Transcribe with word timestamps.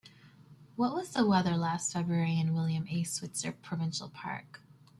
What 0.77 0.95
was 0.95 1.11
the 1.13 1.27
weather 1.27 1.55
last 1.55 1.93
February 1.93 2.39
in 2.39 2.55
William 2.55 2.87
A. 2.89 3.03
Switzer 3.03 3.51
Provincial 3.51 4.09
Park? 4.09 4.63